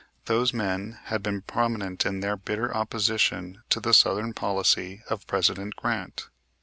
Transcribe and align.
Those 0.25 0.51
men 0.51 0.97
had 1.03 1.21
been 1.21 1.43
prominent 1.43 2.07
in 2.07 2.21
their 2.21 2.35
bitter 2.35 2.75
opposition 2.75 3.61
to 3.69 3.79
the 3.79 3.93
southern 3.93 4.33
policy 4.33 5.03
of 5.11 5.27
President 5.27 5.75
Grant. 5.75 6.27